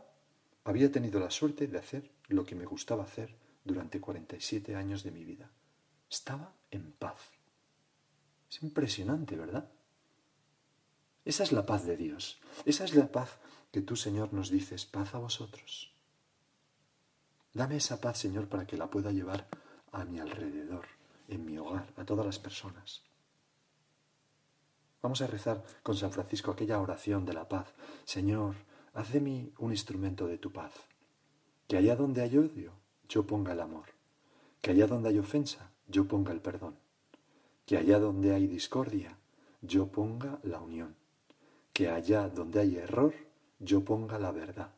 había 0.65 0.91
tenido 0.91 1.21
la 1.21 1.31
suerte 1.31 1.69
de 1.69 1.79
hacer 1.79 2.11
lo 2.29 2.45
que 2.45 2.57
me 2.57 2.65
gustaba 2.65 3.05
hacer 3.05 3.37
durante 3.65 4.01
47 4.01 4.75
años 4.75 5.05
de 5.05 5.13
mi 5.13 5.25
vida. 5.25 5.51
Estaba 6.11 6.55
en 6.71 6.93
paz. 6.93 7.31
Es 8.51 8.63
impresionante, 8.63 9.37
¿verdad? 9.37 9.71
Esa 11.25 11.43
es 11.43 11.53
la 11.53 11.67
paz 11.67 11.85
de 11.85 11.97
Dios. 11.97 12.41
Esa 12.65 12.85
es 12.85 12.95
la 12.95 13.13
paz 13.13 13.39
que 13.71 13.83
tú, 13.83 13.97
Señor, 13.97 14.33
nos 14.33 14.51
dices, 14.51 14.87
paz 14.87 15.15
a 15.15 15.19
vosotros. 15.19 15.93
Dame 17.53 17.77
esa 17.77 18.01
paz, 18.01 18.19
Señor, 18.19 18.49
para 18.49 18.67
que 18.67 18.77
la 18.77 18.89
pueda 18.89 19.13
llevar 19.13 19.49
a 19.93 20.05
mi 20.05 20.19
alrededor, 20.19 20.87
en 21.29 21.45
mi 21.45 21.59
hogar, 21.59 21.93
a 21.97 22.05
todas 22.05 22.25
las 22.25 22.39
personas. 22.39 23.03
Vamos 25.03 25.21
a 25.23 25.27
rezar 25.27 25.63
con 25.83 25.95
San 25.95 26.11
Francisco 26.11 26.51
aquella 26.51 26.81
oración 26.81 27.25
de 27.25 27.33
la 27.33 27.49
paz. 27.49 27.73
Señor, 28.05 28.57
haz 28.93 29.13
de 29.13 29.21
mí 29.21 29.53
un 29.59 29.71
instrumento 29.71 30.27
de 30.27 30.39
tu 30.39 30.51
paz. 30.53 30.73
Que 31.69 31.77
allá 31.77 31.97
donde 31.97 32.23
hay 32.23 32.37
odio, 32.39 32.73
yo 33.09 33.27
ponga 33.27 33.53
el 33.53 33.61
amor. 33.61 33.87
Que 34.61 34.73
allá 34.73 34.87
donde 34.87 35.11
hay 35.11 35.19
ofensa, 35.19 35.71
yo 35.87 36.09
ponga 36.09 36.33
el 36.33 36.41
perdón. 36.41 36.77
Que 37.67 37.77
allá 37.77 37.99
donde 37.99 38.35
hay 38.35 38.47
discordia, 38.47 39.17
yo 39.61 39.87
ponga 39.87 40.41
la 40.43 40.61
unión. 40.61 40.97
Que 41.73 41.89
allá 41.89 42.29
donde 42.29 42.61
hay 42.61 42.77
error, 42.77 43.15
yo 43.59 43.85
ponga 43.85 44.19
la 44.19 44.33
verdad. 44.33 44.71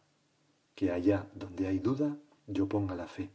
Que 0.75 0.93
allá 0.93 1.27
donde 1.35 1.69
hay 1.69 1.79
duda, 1.79 2.17
yo 2.47 2.69
ponga 2.69 2.95
la 2.95 3.07
fe. 3.07 3.31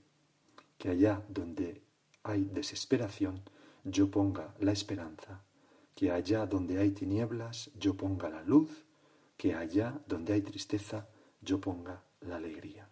Que 0.77 0.89
allá 0.89 1.24
donde 1.27 1.82
hay 2.24 2.46
desesperación, 2.46 3.42
yo 3.84 4.10
ponga 4.10 4.53
la 4.60 4.72
esperanza 4.72 5.44
que 5.96 6.12
allá 6.12 6.46
donde 6.46 6.80
hay 6.80 6.92
tinieblas 6.92 7.70
yo 7.77 7.96
ponga 7.96 8.30
la 8.30 8.44
luz, 8.44 8.86
que 9.38 9.53
allá 9.53 10.00
donde 10.08 10.34
hay 10.34 10.42
tristeza 10.42 11.08
yo 11.42 11.60
ponga 11.60 12.03
la 12.22 12.38
alegría. 12.38 12.89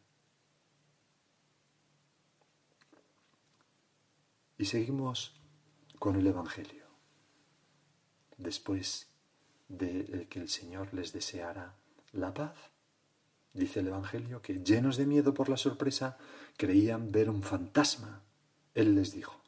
Y 4.58 4.66
seguimos 4.66 5.34
con 5.98 6.16
el 6.16 6.28
Evangelio. 6.28 6.86
Después 8.38 9.08
de 9.68 10.28
que 10.30 10.40
el 10.40 10.50
Señor 10.50 10.94
les 10.94 11.14
deseara 11.14 11.76
la 12.12 12.34
paz, 12.34 12.56
dice 13.54 13.80
el 13.80 13.88
Evangelio 13.88 14.42
que 14.42 14.64
llenos 14.64 14.98
de 14.98 15.08
miedo 15.08 15.34
por 15.34 15.50
la 15.50 15.58
sorpresa 15.58 16.18
creían 16.58 17.12
ver 17.12 17.30
un 17.30 17.42
fantasma. 17.42 18.22
Él 18.74 18.96
les 18.96 19.12
dijo, 19.14 19.42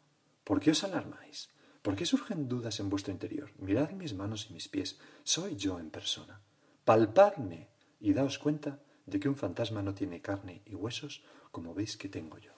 ¿por 0.43 0.59
qué 0.59 0.71
os 0.71 0.83
alarmáis? 0.83 1.49
¿Por 1.81 1.95
qué 1.95 2.05
surgen 2.05 2.47
dudas 2.47 2.79
en 2.79 2.89
vuestro 2.89 3.11
interior? 3.11 3.51
Mirad 3.57 3.91
mis 3.91 4.13
manos 4.13 4.47
y 4.49 4.53
mis 4.53 4.69
pies, 4.69 4.99
soy 5.23 5.55
yo 5.55 5.79
en 5.79 5.89
persona. 5.89 6.41
Palpadme 6.85 7.69
y 7.99 8.13
daos 8.13 8.39
cuenta 8.39 8.79
de 9.05 9.19
que 9.19 9.29
un 9.29 9.35
fantasma 9.35 9.81
no 9.81 9.93
tiene 9.93 10.21
carne 10.21 10.61
y 10.65 10.75
huesos 10.75 11.23
como 11.51 11.73
veis 11.73 11.97
que 11.97 12.09
tengo 12.09 12.37
yo. 12.37 12.53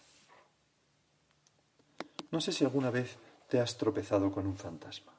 No 2.32 2.42
sé 2.42 2.52
si 2.52 2.64
alguna 2.64 2.92
vez 2.92 3.18
te 3.50 3.60
has 3.60 3.78
tropezado 3.78 4.32
con 4.32 4.46
un 4.46 4.58
fantasma. 4.58 5.15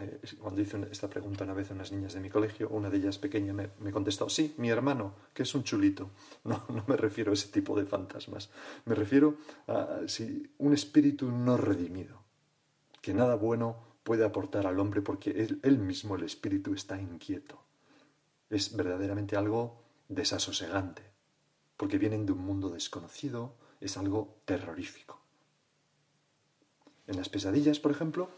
Eh, 0.00 0.20
cuando 0.38 0.60
hice 0.60 0.78
esta 0.92 1.10
pregunta 1.10 1.42
una 1.42 1.54
vez 1.54 1.70
a 1.70 1.74
unas 1.74 1.90
niñas 1.90 2.14
de 2.14 2.20
mi 2.20 2.30
colegio, 2.30 2.68
una 2.68 2.88
de 2.88 2.98
ellas 2.98 3.18
pequeña 3.18 3.52
me, 3.52 3.90
contestó, 3.90 4.28
sí, 4.28 4.54
mi 4.56 4.70
hermano, 4.70 5.14
que 5.34 5.42
es 5.42 5.54
un 5.54 5.64
chulito. 5.64 6.10
No, 6.44 6.64
me 6.86 6.96
refiero 6.96 7.32
a 7.32 7.34
ese 7.34 7.48
tipo 7.48 7.76
de 7.76 7.84
fantasmas. 7.84 8.50
Me 8.84 8.94
refiero 8.94 9.36
a 9.66 10.02
si, 10.06 10.50
un 10.58 10.72
espíritu 10.72 11.30
no 11.30 11.56
redimido, 11.56 12.22
que 13.02 13.12
nada 13.12 13.34
bueno 13.34 13.76
puede 14.04 14.24
aportar 14.24 14.66
al 14.66 14.78
hombre 14.78 15.02
porque 15.02 15.30
él 15.62 15.78
mismo, 15.78 16.14
el 16.14 16.22
espíritu, 16.22 16.72
está 16.74 17.00
inquieto. 17.00 17.60
Es 18.50 18.74
verdaderamente 18.76 19.36
algo 19.36 19.82
desasosegante, 20.08 21.02
porque 21.76 21.98
vienen 21.98 22.24
de 22.24 22.32
un 22.32 22.38
mundo 22.38 22.70
desconocido, 22.70 23.54
es 23.80 23.96
algo 23.96 24.36
terrorífico. 24.44 25.20
En 27.06 27.16
las 27.16 27.28
pesadillas, 27.28 27.80
por 27.80 27.90
ejemplo, 27.90 28.30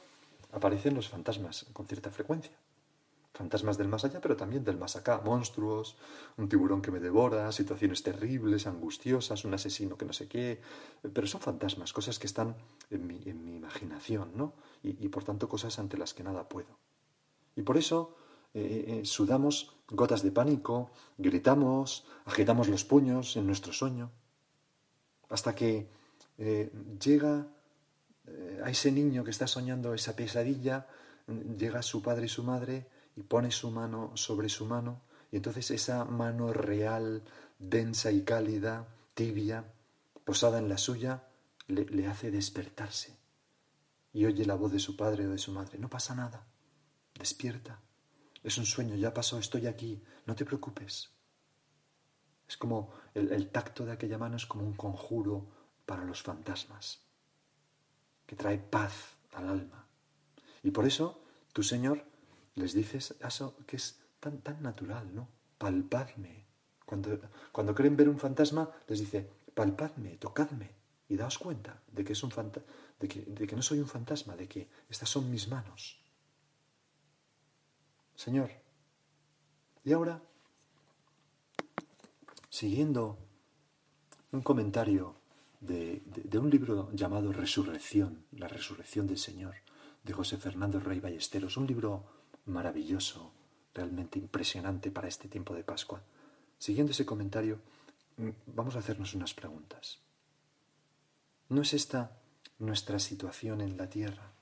aparecen 0.53 0.95
los 0.95 1.09
fantasmas 1.09 1.67
con 1.73 1.87
cierta 1.87 2.11
frecuencia. 2.11 2.53
Fantasmas 3.33 3.79
del 3.79 3.89
más 3.89 4.05
allá, 4.05 4.21
pero 4.21 4.37
también 4.37 4.65
del 4.65 4.77
más 4.77 4.97
acá. 4.97 5.23
Monstruos, 5.25 5.97
un 6.37 6.49
tiburón 6.49 6.83
que 6.83 6.91
me 6.91 7.01
devora, 7.01 7.51
situaciones 7.53 8.03
terribles, 8.03 8.67
angustiosas, 8.67 9.45
un 9.45 9.55
asesino 9.55 9.97
que 9.97 10.05
no 10.05 10.13
sé 10.13 10.29
qué. 10.29 10.61
Pero 11.01 11.27
son 11.27 11.41
fantasmas, 11.41 11.93
cosas 11.93 12.19
que 12.19 12.27
están 12.27 12.57
en 12.91 13.07
mi, 13.07 13.17
imaginación, 13.25 14.33
¿no? 14.35 14.53
Y, 14.83 15.09
por 15.09 15.25
tanto 15.25 15.49
cosas 15.49 15.79
ante 15.79 15.97
las 15.97 16.13
que 16.13 16.25
nada 16.25 16.49
puedo. 16.49 16.79
Y 17.55 17.63
por 17.63 17.77
eso 17.77 18.17
eh, 18.53 18.61
eh, 18.61 18.99
eh, 18.99 19.05
sudamos 19.05 19.77
gotas 19.89 20.23
de 20.23 20.33
pánico, 20.33 20.91
gritamos, 21.17 22.07
agitamos 22.25 22.69
los 22.69 22.85
puños 22.85 23.37
en 23.37 23.47
nuestro 23.47 23.73
sueño, 23.73 24.11
hasta 25.29 25.55
que 25.55 25.89
llega 26.99 27.47
a 28.63 28.71
ese 28.71 28.93
niño 28.93 29.25
que 29.25 29.31
está 29.31 29.47
soñando 29.47 29.95
esa 29.95 30.17
pesadilla, 30.17 30.87
llega 31.59 31.83
su 31.83 32.03
padre 32.03 32.27
y 32.27 32.29
su 32.29 32.43
madre 32.43 32.87
y 33.17 33.23
pone 33.23 33.51
su 33.51 33.71
mano 33.71 34.17
sobre 34.17 34.49
su 34.49 34.67
mano, 34.67 35.03
y 35.31 35.37
entonces 35.37 35.71
esa 35.71 36.05
mano 36.05 36.53
real, 36.53 37.23
densa 37.59 38.11
y 38.11 38.23
cálida, 38.23 38.89
tibia, 39.15 39.65
posada 40.25 40.59
en 40.59 40.69
la 40.69 40.79
suya, 40.79 41.25
le, 41.67 41.85
le 41.85 42.07
hace 42.07 42.31
despertarse. 42.31 43.17
Y 44.13 44.25
oye 44.25 44.45
la 44.45 44.55
voz 44.55 44.73
de 44.73 44.81
su 44.81 44.97
padre 44.97 45.27
o 45.27 45.31
de 45.31 45.39
su 45.39 45.53
madre, 45.53 45.79
no 45.79 45.89
pasa 45.89 46.15
nada, 46.15 46.47
despierta, 47.19 47.81
es 48.43 48.59
un 48.59 48.67
sueño, 48.67 48.97
ya 48.97 49.15
pasó, 49.15 49.39
estoy 49.39 49.67
aquí, 49.67 50.03
no 50.27 50.35
te 50.35 50.45
preocupes. 50.45 51.11
Es 52.49 52.57
como 52.57 52.91
el 53.15 53.49
tacto 53.51 53.85
de 53.85 53.93
aquella 53.93 54.19
mano 54.19 54.37
es 54.37 54.47
como 54.47 54.65
un 54.65 54.75
conjuro 54.75 55.47
para 55.87 56.05
los 56.05 56.23
fantasmas 56.23 57.10
que 58.31 58.37
trae 58.37 58.59
paz 58.59 59.19
al 59.33 59.49
alma. 59.49 59.85
Y 60.63 60.71
por 60.71 60.87
eso 60.87 61.21
tu 61.53 61.65
Señor 61.65 62.05
les 62.55 62.75
dices 62.75 63.17
eso 63.19 63.57
que 63.67 63.75
es 63.75 63.99
tan, 64.21 64.39
tan 64.39 64.63
natural, 64.63 65.13
¿no? 65.13 65.27
Palpadme. 65.59 66.47
Cuando, 66.87 67.19
cuando 67.51 67.75
creen 67.75 67.97
ver 67.97 68.09
un 68.09 68.21
fantasma, 68.21 68.71
les 68.87 69.01
dice, 69.01 69.29
palpadme, 69.53 70.17
tocadme 70.17 70.71
y 71.09 71.17
daos 71.17 71.39
cuenta 71.39 71.83
de 71.91 72.05
que, 72.05 72.13
es 72.13 72.23
un 72.23 72.31
de 73.01 73.09
que, 73.09 73.23
de 73.23 73.49
que 73.49 73.57
no 73.57 73.63
soy 73.63 73.81
un 73.81 73.89
fantasma, 73.89 74.37
de 74.37 74.47
que 74.47 74.69
estas 74.89 75.09
son 75.09 75.29
mis 75.29 75.49
manos. 75.49 75.99
Señor, 78.15 78.53
y 79.83 79.93
ahora, 79.93 80.23
siguiendo 82.49 83.19
un 84.31 84.43
comentario 84.43 85.20
de, 85.61 86.03
un 86.39 86.51
libro 86.51 86.91
llamado 86.93 87.33
Resurrección, 87.33 88.25
la 88.33 88.49
resurrección 88.49 89.07
del 89.07 89.19
Señor, 89.19 89.55
de 90.03 90.13
José 90.13 90.39
Fernando 90.39 90.81
Rey 90.81 91.01
Ballesteros, 91.01 91.57
un 91.57 91.67
libro 91.67 92.05
maravilloso, 92.47 93.33
realmente 93.75 94.19
impresionante 94.19 94.91
para 94.91 95.09
este 95.09 95.29
tiempo 95.29 95.55
de 95.55 95.63
Pascua. 95.63 96.03
Siguiendo 96.59 96.93
ese 96.93 97.07
comentario, 97.07 97.61
mm, 98.17 98.31
vamos 98.47 98.75
a 98.77 98.81
hacernos 98.81 99.15
unas 99.15 99.35
preguntas. 99.35 100.01
¿No 101.49 101.63
es 101.63 101.75
esta 101.75 102.17
nuestra 102.59 102.99
situación 102.99 103.61
en 103.61 103.77
la 103.77 103.89
tierra? 103.89 104.33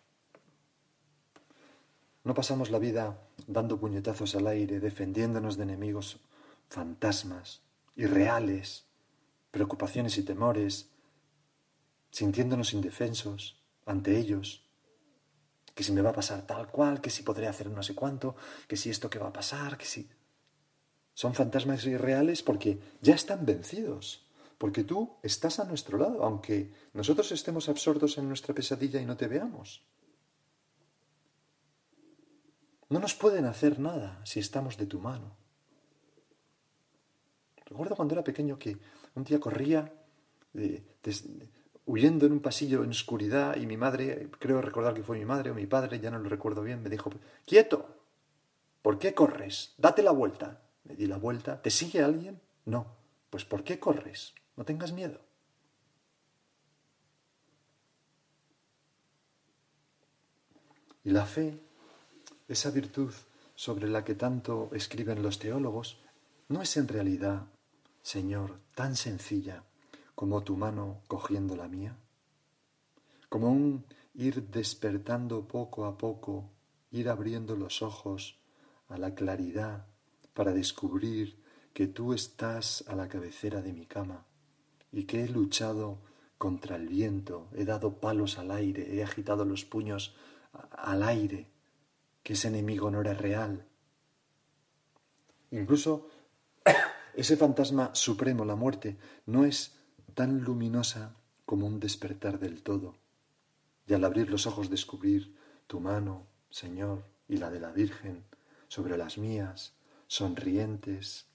¿No 2.24 2.35
pasamos 2.35 2.70
la 2.70 2.78
vida 2.78 3.18
dando 3.46 3.81
puñetazos 3.81 4.35
al 4.35 4.46
aire, 4.46 4.81
defendiéndonos 4.81 5.57
de 5.57 5.62
enemigos 5.64 6.20
fantasmas, 6.68 7.62
irreales, 7.96 8.85
preocupaciones 9.50 10.18
y 10.18 10.22
temores, 10.22 10.90
sintiéndonos 12.11 12.73
indefensos 12.73 13.62
ante 13.87 14.18
ellos, 14.18 14.64
que 15.75 15.85
si 15.85 15.92
me 15.92 16.03
va 16.03 16.11
a 16.11 16.21
pasar 16.21 16.47
tal 16.47 16.68
cual, 16.68 17.01
que 17.01 17.11
si 17.11 17.23
podré 17.23 17.47
hacer 17.47 17.71
no 17.71 17.83
sé 17.83 17.94
cuánto, 17.94 18.35
que 18.66 18.77
si 18.77 18.90
esto 18.90 19.09
que 19.09 19.18
va 19.18 19.29
a 19.29 19.33
pasar, 19.33 19.77
que 19.79 19.85
si... 19.85 20.09
Son 21.14 21.35
fantasmas 21.35 21.85
irreales 21.85 22.42
porque 22.42 22.79
ya 23.01 23.14
están 23.14 23.44
vencidos, 23.44 24.27
porque 24.57 24.85
tú 24.85 25.16
estás 25.23 25.59
a 25.59 25.64
nuestro 25.64 25.99
lado, 25.99 26.23
aunque 26.23 26.73
nosotros 26.92 27.33
estemos 27.33 27.68
absortos 27.68 28.18
en 28.18 28.29
nuestra 28.29 28.55
pesadilla 28.55 29.01
y 29.01 29.07
no 29.07 29.16
te 29.16 29.27
veamos. 29.27 29.83
No 32.88 33.01
nos 33.01 33.14
pueden 33.14 33.44
hacer 33.44 33.79
nada 33.79 34.21
si 34.25 34.40
estamos 34.40 34.77
de 34.77 34.87
tu 34.87 35.01
mano. 35.01 35.37
Recuerdo 37.66 37.97
cuando 37.97 38.14
era 38.14 38.25
pequeño 38.25 38.59
que 38.59 38.79
un 39.14 39.25
día 39.25 39.38
corría 39.38 39.92
de, 40.53 40.83
huyendo 41.88 42.27
en 42.27 42.33
un 42.33 42.40
pasillo 42.40 42.85
en 42.85 42.90
oscuridad 42.90 43.57
y 43.57 43.66
mi 43.66 43.79
madre, 43.79 44.29
creo 44.38 44.61
recordar 44.61 44.92
que 44.92 45.03
fue 45.03 45.18
mi 45.18 45.24
madre 45.24 45.51
o 45.51 45.55
mi 45.55 45.66
padre, 45.66 45.98
ya 45.98 46.11
no 46.11 46.18
lo 46.18 46.29
recuerdo 46.29 46.62
bien, 46.62 46.83
me 46.83 46.90
dijo, 46.90 47.11
quieto, 47.46 47.88
¿por 48.83 48.98
qué 48.98 49.14
corres? 49.14 49.72
Date 49.79 50.03
la 50.03 50.11
vuelta. 50.11 50.61
Me 50.85 50.94
di 50.94 51.07
la 51.07 51.16
vuelta, 51.16 51.61
¿te 51.62 51.70
sigue 51.70 52.03
alguien? 52.03 52.40
No, 52.66 52.87
pues 53.31 53.46
¿por 53.46 53.64
qué 53.64 53.81
corres? 53.81 54.35
No 54.57 54.64
tengas 54.64 54.92
miedo. 54.92 55.18
Y 61.05 61.11
la 61.11 61.24
fe, 61.24 61.59
esa 62.48 62.70
virtud 62.70 63.14
sobre 63.55 63.88
la 63.88 64.05
que 64.05 64.14
tanto 64.14 64.68
escriben 64.72 65.22
los 65.22 65.38
teólogos, 65.38 65.98
no 66.48 66.61
es 66.61 66.77
en 66.77 66.87
realidad, 66.87 67.46
Señor, 68.03 68.59
tan 68.74 68.94
sencilla 68.94 69.64
como 70.18 70.42
tu 70.42 70.57
mano 70.57 71.00
cogiendo 71.07 71.54
la 71.54 71.68
mía? 71.68 71.96
Como 73.28 73.52
un 73.52 73.85
ir 74.14 74.48
despertando 74.48 75.46
poco 75.46 75.85
a 75.85 75.96
poco, 75.96 76.50
ir 76.90 77.09
abriendo 77.09 77.54
los 77.54 77.83
ojos 77.83 78.40
a 78.88 78.98
la 78.98 79.14
claridad 79.14 79.87
para 80.35 80.52
descubrir 80.52 81.40
que 81.72 81.87
tú 81.87 82.14
estás 82.14 82.83
a 82.88 82.96
la 82.96 83.07
cabecera 83.07 83.62
de 83.62 83.72
mi 83.72 83.87
cama 83.87 84.26
y 84.90 85.04
que 85.04 85.22
he 85.22 85.28
luchado 85.28 86.00
contra 86.37 86.74
el 86.74 86.88
viento, 86.88 87.46
he 87.54 87.64
dado 87.64 88.00
palos 88.00 88.38
al 88.38 88.50
aire, 88.50 88.96
he 88.96 89.04
agitado 89.04 89.44
los 89.44 89.64
puños 89.64 90.16
al 90.72 91.04
aire, 91.04 91.46
que 92.24 92.33
ese 92.33 92.48
enemigo 92.48 92.90
no 92.90 93.02
era 93.02 93.14
real. 93.14 93.68
Incluso 95.52 96.09
ese 97.14 97.37
fantasma 97.37 97.94
supremo, 97.94 98.44
la 98.44 98.57
muerte, 98.57 98.98
no 99.24 99.44
es 99.44 99.78
tan 100.18 100.40
luminosa 100.40 101.14
como 101.46 101.68
un 101.68 101.78
despertar 101.78 102.40
del 102.40 102.64
todo, 102.64 102.96
y 103.87 103.94
al 103.94 104.02
abrir 104.02 104.31
los 104.31 104.48
ojos 104.48 104.68
descubrir 104.68 105.37
tu 105.68 105.78
mano, 105.78 106.26
Señor, 106.50 107.04
y 107.28 107.37
la 107.37 107.50
de 107.50 107.61
la 107.61 107.70
Virgen 107.70 108.24
sobre 108.66 108.96
las 108.96 109.16
mías, 109.16 109.74
sonrientes, 110.09 111.26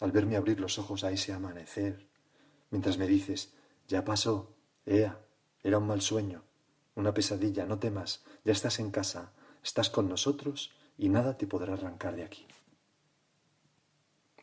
al 0.00 0.10
verme 0.10 0.36
abrir 0.36 0.58
los 0.58 0.78
ojos 0.78 1.04
a 1.04 1.10
ese 1.10 1.34
amanecer, 1.34 2.08
mientras 2.70 2.96
me 2.96 3.06
dices, 3.06 3.52
ya 3.88 4.06
pasó, 4.06 4.54
ea, 4.86 5.20
era 5.62 5.76
un 5.76 5.86
mal 5.86 6.00
sueño, 6.00 6.44
una 6.94 7.12
pesadilla, 7.12 7.66
no 7.66 7.78
temas, 7.78 8.24
ya 8.42 8.52
estás 8.52 8.78
en 8.78 8.90
casa, 8.90 9.32
estás 9.62 9.90
con 9.90 10.08
nosotros 10.08 10.72
y 10.96 11.10
nada 11.10 11.36
te 11.36 11.46
podrá 11.46 11.74
arrancar 11.74 12.16
de 12.16 12.24
aquí. 12.24 12.46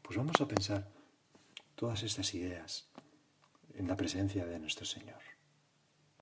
Pues 0.03 0.19
vamos 0.19 0.39
a 0.39 0.47
pensar 0.47 0.87
todas 1.75 2.03
estas 2.03 2.35
ideas 2.35 2.89
en 3.77 3.87
la 3.87 3.95
presencia 3.95 4.45
de 4.45 4.59
nuestro 4.59 4.85
Señor. 4.85 5.24